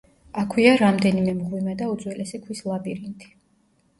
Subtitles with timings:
[0.43, 3.29] აქვეა რამდენიმე მღვიმე და უძველესი ქვის ლაბირინთი.